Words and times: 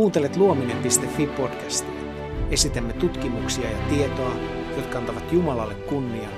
Kuuntelet 0.00 0.36
luominen.fi 0.36 1.26
podcastia. 1.26 2.00
Esitämme 2.50 2.92
tutkimuksia 2.92 3.70
ja 3.70 3.88
tietoa, 3.88 4.32
jotka 4.76 4.98
antavat 4.98 5.32
Jumalalle 5.32 5.74
kunnia, 5.74 6.28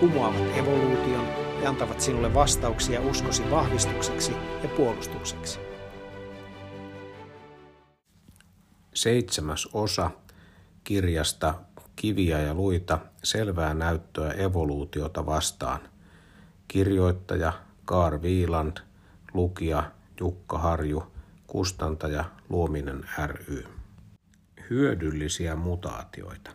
kumoavat 0.00 0.56
evoluution 0.56 1.26
ja 1.62 1.68
antavat 1.68 2.00
sinulle 2.00 2.34
vastauksia 2.34 3.00
uskosi 3.00 3.50
vahvistukseksi 3.50 4.32
ja 4.62 4.68
puolustukseksi. 4.76 5.58
Seitsemäs 8.94 9.68
osa 9.72 10.10
kirjasta 10.84 11.54
Kiviä 11.96 12.40
ja 12.40 12.54
luita, 12.54 12.98
selvää 13.22 13.74
näyttöä 13.74 14.32
evoluutiota 14.32 15.26
vastaan. 15.26 15.80
Kirjoittaja 16.68 17.52
Kaar 17.84 18.22
Viiland, 18.22 18.76
lukija 19.34 19.90
Jukka 20.20 20.58
Harju, 20.58 21.12
kustantaja 21.46 22.24
Luominen 22.52 23.04
ry. 23.26 23.64
Hyödyllisiä 24.70 25.56
mutaatioita. 25.56 26.50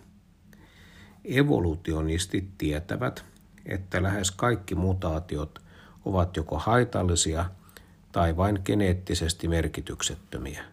Evolutionistit 1.25 2.57
tietävät, 2.57 3.25
että 3.65 4.03
lähes 4.03 4.31
kaikki 4.31 4.75
mutaatiot 4.75 5.61
ovat 6.05 6.37
joko 6.37 6.59
haitallisia 6.59 7.45
tai 8.11 8.37
vain 8.37 8.59
geneettisesti 8.65 9.47
merkityksettömiä. 9.47 10.63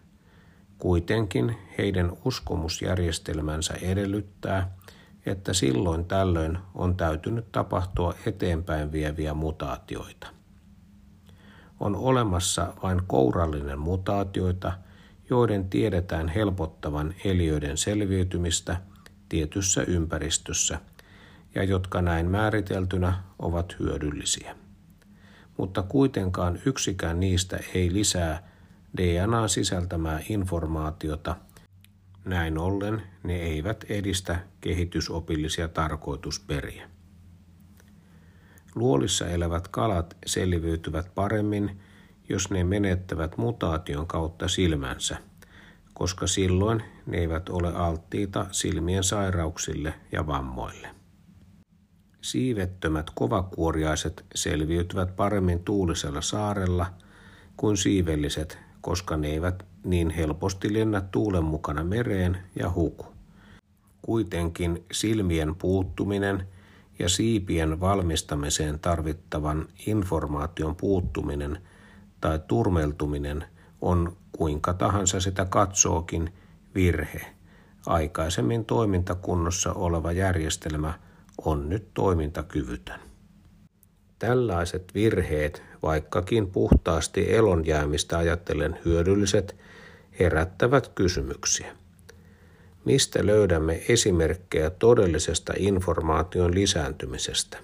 Kuitenkin 0.77 1.57
heidän 1.77 2.11
uskomusjärjestelmänsä 2.25 3.73
edellyttää, 3.73 4.75
että 5.25 5.53
silloin 5.53 6.05
tällöin 6.05 6.57
on 6.75 6.97
täytynyt 6.97 7.51
tapahtua 7.51 8.15
eteenpäin 8.25 8.91
vieviä 8.91 9.33
mutaatioita. 9.33 10.27
On 11.79 11.95
olemassa 11.95 12.73
vain 12.83 13.01
kourallinen 13.07 13.79
mutaatioita, 13.79 14.84
joiden 15.29 15.69
tiedetään 15.69 16.27
helpottavan 16.27 17.15
eliöiden 17.25 17.77
selviytymistä 17.77 18.81
tietyssä 19.29 19.81
ympäristössä 19.81 20.79
ja 21.55 21.63
jotka 21.63 22.01
näin 22.01 22.31
määriteltynä 22.31 23.13
ovat 23.39 23.75
hyödyllisiä. 23.79 24.55
Mutta 25.57 25.83
kuitenkaan 25.83 26.59
yksikään 26.65 27.19
niistä 27.19 27.59
ei 27.73 27.93
lisää 27.93 28.49
DNA 28.97 29.47
sisältämää 29.47 30.19
informaatiota. 30.29 31.35
Näin 32.25 32.57
ollen 32.57 33.01
ne 33.23 33.35
eivät 33.35 33.85
edistä 33.89 34.39
kehitysopillisia 34.61 35.67
tarkoitusperiä. 35.67 36.89
Luolissa 38.75 39.27
elävät 39.27 39.67
kalat 39.67 40.17
selviytyvät 40.25 41.11
paremmin, 41.15 41.79
jos 42.29 42.49
ne 42.49 42.63
menettävät 42.63 43.37
mutaation 43.37 44.07
kautta 44.07 44.47
silmänsä, 44.47 45.17
koska 45.93 46.27
silloin 46.27 46.83
ne 47.05 47.17
eivät 47.17 47.49
ole 47.49 47.75
alttiita 47.75 48.45
silmien 48.51 49.03
sairauksille 49.03 49.93
ja 50.11 50.27
vammoille. 50.27 50.87
Siivettömät 52.21 53.11
kovakuoriaiset 53.15 54.25
selviytyvät 54.35 55.15
paremmin 55.15 55.59
tuulisella 55.59 56.21
saarella 56.21 56.85
kuin 57.57 57.77
siivelliset, 57.77 58.57
koska 58.81 59.17
ne 59.17 59.27
eivät 59.27 59.65
niin 59.83 60.09
helposti 60.09 60.73
lennä 60.73 61.01
tuulen 61.01 61.43
mukana 61.43 61.83
mereen 61.83 62.37
ja 62.55 62.71
huku. 62.71 63.05
Kuitenkin 64.01 64.85
silmien 64.91 65.55
puuttuminen 65.55 66.47
ja 66.99 67.09
siipien 67.09 67.79
valmistamiseen 67.79 68.79
tarvittavan 68.79 69.67
informaation 69.87 70.75
puuttuminen 70.75 71.61
tai 72.21 72.39
turmeltuminen 72.47 73.43
on 73.81 74.17
kuinka 74.31 74.73
tahansa 74.73 75.19
sitä 75.19 75.45
katsookin 75.45 76.33
virhe. 76.75 77.21
Aikaisemmin 77.85 78.65
toimintakunnossa 78.65 79.73
oleva 79.73 80.11
järjestelmä 80.11 80.93
on 81.45 81.69
nyt 81.69 81.93
toimintakyvytön. 81.93 82.99
Tällaiset 84.19 84.91
virheet, 84.93 85.63
vaikkakin 85.83 86.51
puhtaasti 86.51 87.33
elonjäämistä 87.35 88.17
ajatellen 88.17 88.79
hyödylliset, 88.85 89.55
herättävät 90.19 90.87
kysymyksiä. 90.87 91.75
Mistä 92.85 93.25
löydämme 93.25 93.81
esimerkkejä 93.89 94.69
todellisesta 94.69 95.53
informaation 95.57 96.55
lisääntymisestä? 96.55 97.57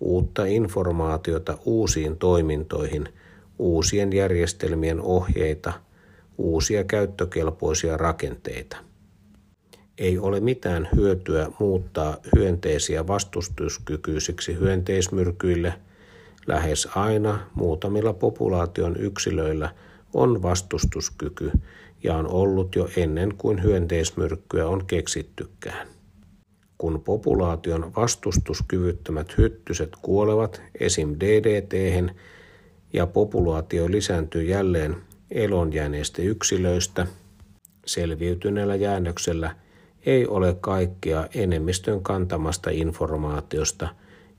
Uutta 0.00 0.44
informaatiota 0.44 1.58
uusiin 1.64 2.16
toimintoihin, 2.16 3.08
uusien 3.62 4.12
järjestelmien 4.12 5.00
ohjeita, 5.00 5.72
uusia 6.38 6.84
käyttökelpoisia 6.84 7.96
rakenteita. 7.96 8.76
Ei 9.98 10.18
ole 10.18 10.40
mitään 10.40 10.88
hyötyä 10.96 11.50
muuttaa 11.58 12.16
hyönteisiä 12.36 13.06
vastustuskykyisiksi 13.06 14.58
hyönteismyrkyille. 14.58 15.74
Lähes 16.46 16.88
aina 16.94 17.46
muutamilla 17.54 18.12
populaation 18.12 18.96
yksilöillä 18.96 19.74
on 20.14 20.42
vastustuskyky 20.42 21.50
ja 22.02 22.16
on 22.16 22.26
ollut 22.26 22.76
jo 22.76 22.88
ennen 22.96 23.34
kuin 23.38 23.62
hyönteismyrkkyä 23.62 24.68
on 24.68 24.86
keksittykään. 24.86 25.88
Kun 26.78 27.00
populaation 27.00 27.92
vastustuskyvyttömät 27.96 29.38
hyttyset 29.38 29.90
kuolevat 30.02 30.62
esim. 30.80 31.16
DDT 31.20 31.74
ja 32.92 33.06
populaatio 33.06 33.90
lisääntyy 33.90 34.42
jälleen 34.42 34.96
elonjääneistä 35.30 36.22
yksilöistä, 36.22 37.06
selviytyneellä 37.86 38.74
jäännöksellä 38.74 39.56
ei 40.06 40.26
ole 40.26 40.56
kaikkea 40.60 41.26
enemmistön 41.34 42.02
kantamasta 42.02 42.70
informaatiosta, 42.70 43.88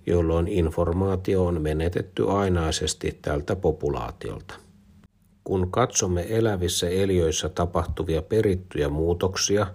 jolloin 0.05 0.47
informaatio 0.47 1.45
on 1.45 1.61
menetetty 1.61 2.29
ainaisesti 2.29 3.19
tältä 3.21 3.55
populaatiolta. 3.55 4.53
Kun 5.43 5.71
katsomme 5.71 6.25
elävissä 6.29 6.89
eliöissä 6.89 7.49
tapahtuvia 7.49 8.21
perittyjä 8.21 8.89
muutoksia, 8.89 9.67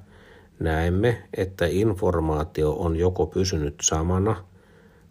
näemme, 0.61 1.23
että 1.37 1.67
informaatio 1.67 2.73
on 2.73 2.97
joko 2.97 3.27
pysynyt 3.27 3.75
samana, 3.83 4.45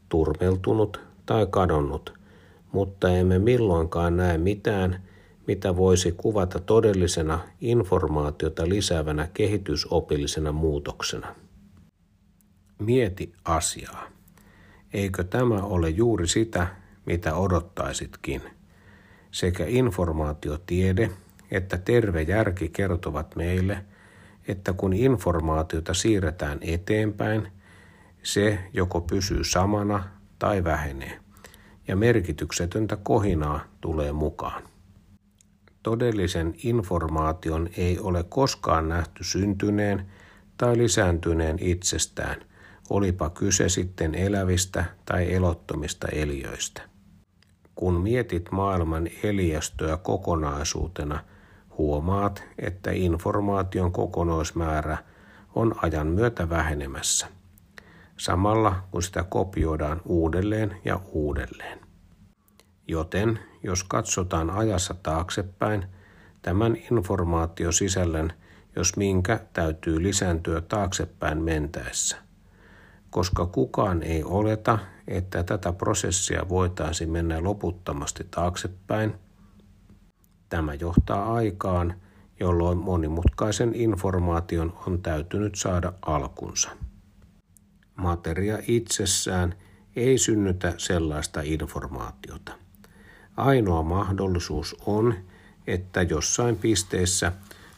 turmeltunut 0.09 0.99
tai 1.25 1.47
kadonnut, 1.49 2.16
mutta 2.71 3.09
emme 3.09 3.39
milloinkaan 3.39 4.17
näe 4.17 4.37
mitään, 4.37 5.03
mitä 5.47 5.75
voisi 5.75 6.11
kuvata 6.11 6.59
todellisena 6.59 7.39
informaatiota 7.61 8.69
lisäävänä 8.69 9.27
kehitysopillisena 9.33 10.51
muutoksena. 10.51 11.35
Mieti 12.79 13.33
asiaa. 13.45 14.07
Eikö 14.93 15.23
tämä 15.23 15.55
ole 15.55 15.89
juuri 15.89 16.27
sitä, 16.27 16.67
mitä 17.05 17.35
odottaisitkin– 17.35 18.41
sekä 19.31 19.63
informaatiotiede 19.67 21.09
että 21.51 21.77
terve 21.77 22.21
järki 22.21 22.69
kertovat 22.69 23.35
meille, 23.35 23.85
että 24.47 24.73
kun 24.73 24.93
informaatiota 24.93 25.93
siirretään 25.93 26.59
eteenpäin, 26.61 27.47
se 28.23 28.59
joko 28.73 29.01
pysyy 29.01 29.43
samana 29.43 30.03
tai 30.39 30.63
vähenee, 30.63 31.19
ja 31.87 31.95
merkityksetöntä 31.95 32.95
kohinaa 32.95 33.59
tulee 33.81 34.11
mukaan. 34.11 34.63
Todellisen 35.83 36.53
informaation 36.63 37.69
ei 37.77 37.99
ole 37.99 38.23
koskaan 38.23 38.89
nähty 38.89 39.23
syntyneen 39.23 40.05
tai 40.57 40.77
lisääntyneen 40.77 41.57
itsestään, 41.61 42.41
olipa 42.89 43.29
kyse 43.29 43.69
sitten 43.69 44.15
elävistä 44.15 44.85
tai 45.05 45.33
elottomista 45.33 46.07
eliöistä. 46.07 46.81
Kun 47.75 48.01
mietit 48.01 48.51
maailman 48.51 49.07
eliöstöä 49.23 49.97
kokonaisuutena, 49.97 51.19
huomaat, 51.77 52.43
että 52.59 52.91
informaation 52.91 53.91
kokonaismäärä 53.91 54.97
on 55.55 55.75
ajan 55.81 56.07
myötä 56.07 56.49
vähenemässä, 56.49 57.27
samalla 58.17 58.83
kun 58.91 59.03
sitä 59.03 59.23
kopioidaan 59.23 60.01
uudelleen 60.05 60.77
ja 60.85 60.99
uudelleen. 61.11 61.79
Joten 62.87 63.39
jos 63.63 63.83
katsotaan 63.83 64.49
ajassa 64.49 64.95
taaksepäin, 65.03 65.85
tämän 66.41 66.75
informaatiosisällön, 66.75 68.33
jos 68.75 68.97
minkä, 68.97 69.39
täytyy 69.53 70.03
lisääntyä 70.03 70.61
taaksepäin 70.61 71.43
mentäessä 71.43 72.27
koska 73.09 73.45
kukaan 73.45 74.03
ei 74.03 74.23
oleta, 74.23 74.79
että 75.07 75.43
tätä 75.43 75.73
prosessia 75.73 76.49
voitaisiin 76.49 77.11
mennä 77.11 77.43
loputtomasti 77.43 78.27
taaksepäin. 78.31 79.13
Tämä 80.49 80.73
johtaa 80.73 81.33
aikaan, 81.33 81.93
jolloin 82.39 82.77
monimutkaisen 82.77 83.75
informaation 83.75 84.73
on 84.87 85.01
täytynyt 85.01 85.55
saada 85.55 85.93
alkunsa. 86.01 86.69
Materia 88.07 88.57
itsessään 88.67 89.55
ei 89.95 90.17
synnytä 90.17 90.73
sellaista 90.77 91.41
informaatiota. 91.43 92.51
Ainoa 93.37 93.83
mahdollisuus 93.83 94.75
on, 94.85 95.13
että 95.67 96.01
jossain 96.01 96.55
pisteessä 96.55 97.31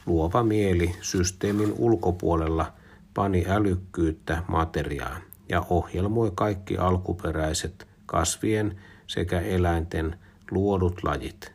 luova 0.05 0.43
mieli 0.43 0.95
systeemin 1.01 1.73
ulkopuolella 1.77 2.73
pani 3.13 3.45
älykkyyttä 3.47 4.43
materiaan 4.47 5.21
ja 5.49 5.65
ohjelmoi 5.69 6.31
kaikki 6.35 6.77
alkuperäiset 6.77 7.87
kasvien 8.05 8.79
sekä 9.07 9.39
eläinten 9.39 10.15
luodut 10.51 11.03
lajit. 11.03 11.51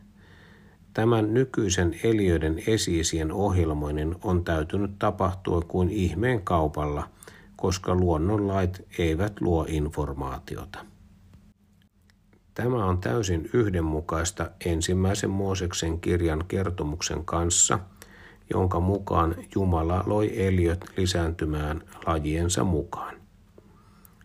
Tämän 0.93 1.33
nykyisen 1.33 1.99
eliöiden 2.03 2.63
esiisien 2.67 3.31
ohjelmoinnin 3.31 4.15
on 4.23 4.43
täytynyt 4.43 4.91
tapahtua 4.99 5.61
kuin 5.61 5.89
ihmeen 5.89 6.41
kaupalla, 6.41 7.14
koska 7.55 7.95
luonnonlait 7.95 8.87
eivät 8.97 9.41
luo 9.41 9.65
informaatiota. 9.67 10.85
Tämä 12.53 12.85
on 12.85 12.97
täysin 12.97 13.49
yhdenmukaista 13.53 14.51
ensimmäisen 14.65 15.29
Mooseksen 15.29 15.99
kirjan 15.99 16.43
kertomuksen 16.47 17.25
kanssa, 17.25 17.79
jonka 18.53 18.79
mukaan 18.79 19.35
Jumala 19.55 20.03
loi 20.05 20.45
eliöt 20.45 20.85
lisääntymään 20.97 21.83
lajiensa 22.05 22.63
mukaan. 22.63 23.15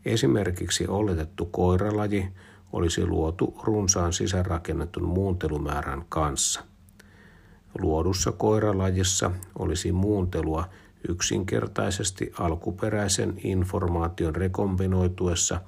Esimerkiksi 0.04 0.86
oletettu 0.86 1.46
koiralaji 1.46 2.28
olisi 2.72 3.06
luotu 3.06 3.60
runsaan 3.62 4.12
sisäänrakennetun 4.12 5.04
muuntelumäärän 5.04 6.04
kanssa. 6.08 6.64
Luodussa 7.78 8.32
koiralajissa 8.32 9.30
olisi 9.58 9.92
muuntelua 9.92 10.68
yksinkertaisesti 11.08 12.32
alkuperäisen 12.38 13.34
informaation 13.44 14.36
rekombinoituessa, 14.36 15.60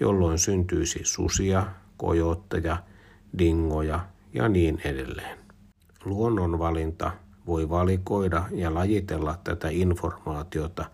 jolloin 0.00 0.38
syntyisi 0.38 1.00
susia, 1.02 1.66
kojootteja, 1.96 2.76
dingoja 3.38 4.00
ja 4.34 4.48
niin 4.48 4.80
edelleen. 4.84 5.38
Luonnonvalinta 6.04 7.10
voi 7.46 7.68
valikoida 7.68 8.44
ja 8.50 8.74
lajitella 8.74 9.38
tätä 9.44 9.68
informaatiota, 9.70 10.84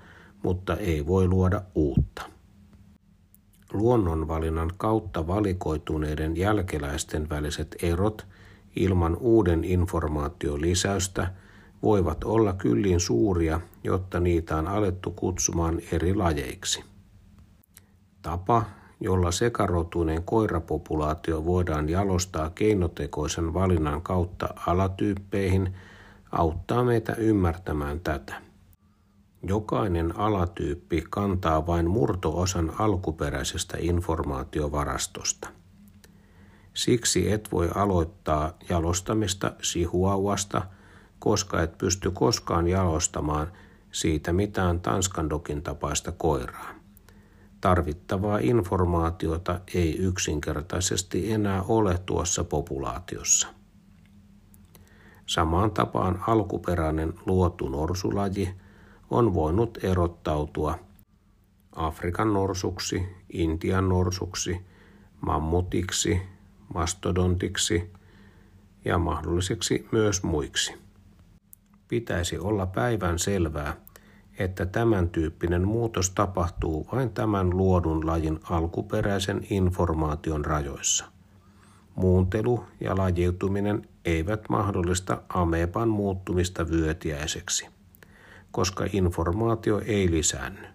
mutta 0.42 0.76
ei 0.76 1.06
voi 1.06 1.28
luoda 1.28 1.62
uutta. 1.74 2.22
Luonnonvalinnan 3.72 4.70
kautta 4.76 5.26
valikoituneiden 5.26 6.36
jälkeläisten 6.36 7.28
väliset 7.28 7.76
erot 7.82 8.26
ilman 8.76 9.16
uuden 9.16 9.64
informaation 9.64 10.60
lisäystä 10.60 11.34
voivat 11.84 12.24
olla 12.24 12.52
kyllin 12.52 13.00
suuria, 13.00 13.60
jotta 13.84 14.20
niitä 14.20 14.56
on 14.56 14.68
alettu 14.68 15.10
kutsumaan 15.10 15.80
eri 15.92 16.14
lajeiksi. 16.14 16.84
Tapa, 18.22 18.64
jolla 19.00 19.32
sekarotuinen 19.32 20.22
koirapopulaatio 20.22 21.44
voidaan 21.44 21.88
jalostaa 21.88 22.50
keinotekoisen 22.50 23.54
valinnan 23.54 24.02
kautta 24.02 24.48
alatyyppeihin, 24.66 25.74
auttaa 26.32 26.84
meitä 26.84 27.14
ymmärtämään 27.14 28.00
tätä. 28.00 28.34
Jokainen 29.42 30.18
alatyyppi 30.18 31.04
kantaa 31.10 31.66
vain 31.66 31.90
murtoosan 31.90 32.72
alkuperäisestä 32.78 33.76
informaatiovarastosta. 33.80 35.48
Siksi 36.74 37.32
et 37.32 37.52
voi 37.52 37.70
aloittaa 37.74 38.52
jalostamista 38.68 39.52
sihuauasta, 39.62 40.62
koska 41.24 41.62
et 41.62 41.78
pysty 41.78 42.10
koskaan 42.10 42.68
jalostamaan 42.68 43.52
siitä 43.92 44.32
mitään 44.32 44.80
Tanskandokin 44.80 45.62
tapaista 45.62 46.12
koiraa. 46.12 46.74
Tarvittavaa 47.60 48.38
informaatiota 48.38 49.60
ei 49.74 49.96
yksinkertaisesti 49.96 51.32
enää 51.32 51.62
ole 51.62 51.98
tuossa 52.06 52.44
populaatiossa. 52.44 53.48
Samaan 55.26 55.70
tapaan 55.70 56.24
alkuperäinen 56.26 57.14
luotu 57.26 57.68
norsulaji 57.68 58.54
on 59.10 59.34
voinut 59.34 59.78
erottautua 59.82 60.78
Afrikan 61.76 62.32
norsuksi, 62.32 63.08
Intian 63.32 63.88
norsuksi, 63.88 64.60
mammutiksi, 65.20 66.22
mastodontiksi 66.74 67.92
ja 68.84 68.98
mahdolliseksi 68.98 69.88
myös 69.92 70.22
muiksi. 70.22 70.83
Pitäisi 71.88 72.38
olla 72.38 72.66
päivän 72.66 73.18
selvää, 73.18 73.76
että 74.38 74.66
tämän 74.66 75.08
tyyppinen 75.08 75.68
muutos 75.68 76.10
tapahtuu 76.10 76.88
vain 76.92 77.10
tämän 77.10 77.50
luodun 77.50 78.06
lajin 78.06 78.40
alkuperäisen 78.50 79.46
informaation 79.50 80.44
rajoissa. 80.44 81.04
Muuntelu 81.94 82.64
ja 82.80 82.96
lajiutuminen 82.96 83.88
eivät 84.04 84.48
mahdollista 84.48 85.22
ameban 85.28 85.88
muuttumista 85.88 86.70
vyötiäiseksi, 86.70 87.68
koska 88.50 88.86
informaatio 88.92 89.82
ei 89.86 90.10
lisäänny. 90.10 90.66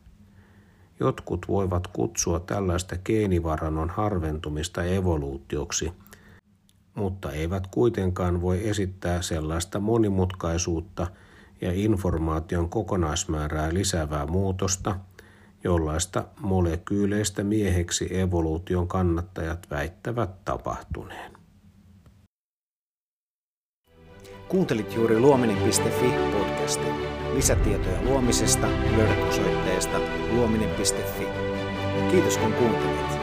Jotkut 1.00 1.46
voivat 1.48 1.88
kutsua 1.88 2.40
tällaista 2.40 2.98
geenivarannon 2.98 3.90
harventumista 3.90 4.84
evoluutioksi, 4.84 5.94
mutta 7.00 7.32
eivät 7.32 7.68
kuitenkaan 7.68 8.42
voi 8.42 8.70
esittää 8.70 9.22
sellaista 9.22 9.80
monimutkaisuutta– 9.80 11.08
ja 11.62 11.72
informaation 11.74 12.70
kokonaismäärää 12.70 13.74
lisäävää 13.74 14.26
muutosta, 14.26 14.96
jollaista 15.64 16.26
molekyyleistä 16.40 17.44
mieheksi 17.44 18.20
evoluution 18.20 18.88
kannattajat 18.88 19.68
väittävät 19.70 20.46
tapahtuneen. 20.46 21.32
Kuuntelit 24.50 24.96
juuri 24.96 25.20
luominen.fi 25.20 26.14
podcastin. 26.32 26.96
Lisätietoja 27.34 28.02
luomisesta 28.02 28.68
löydät 28.98 29.30
osoitteesta 29.30 30.00
luominen.fi. 30.32 31.28
Kiitos 32.12 32.38
kun 32.38 32.54
kuuntelit. 32.54 33.19